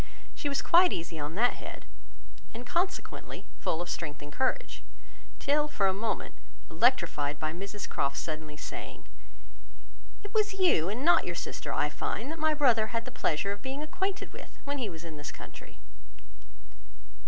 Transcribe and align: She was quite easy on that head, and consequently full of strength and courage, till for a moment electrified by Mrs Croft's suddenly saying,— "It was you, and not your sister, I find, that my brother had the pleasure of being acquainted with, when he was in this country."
She 0.33 0.49
was 0.49 0.63
quite 0.63 0.91
easy 0.91 1.19
on 1.19 1.35
that 1.35 1.53
head, 1.61 1.85
and 2.55 2.65
consequently 2.65 3.45
full 3.59 3.83
of 3.83 3.87
strength 3.91 4.19
and 4.23 4.33
courage, 4.33 4.81
till 5.37 5.67
for 5.67 5.85
a 5.85 5.93
moment 5.93 6.33
electrified 6.71 7.39
by 7.39 7.53
Mrs 7.53 7.87
Croft's 7.87 8.19
suddenly 8.19 8.57
saying,— 8.57 9.07
"It 10.23 10.33
was 10.33 10.53
you, 10.53 10.89
and 10.89 11.05
not 11.05 11.27
your 11.27 11.35
sister, 11.35 11.71
I 11.71 11.89
find, 11.89 12.31
that 12.31 12.39
my 12.39 12.55
brother 12.55 12.87
had 12.87 13.05
the 13.05 13.11
pleasure 13.11 13.51
of 13.51 13.61
being 13.61 13.83
acquainted 13.83 14.33
with, 14.33 14.57
when 14.63 14.79
he 14.79 14.89
was 14.89 15.03
in 15.03 15.17
this 15.17 15.31
country." 15.31 15.77